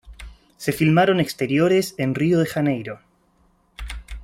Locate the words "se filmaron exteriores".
0.57-1.93